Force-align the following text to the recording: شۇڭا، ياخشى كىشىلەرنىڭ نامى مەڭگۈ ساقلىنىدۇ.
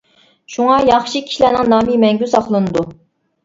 شۇڭا، 0.53 0.77
ياخشى 0.87 1.21
كىشىلەرنىڭ 1.27 1.71
نامى 1.77 2.01
مەڭگۈ 2.07 2.33
ساقلىنىدۇ. 2.35 2.89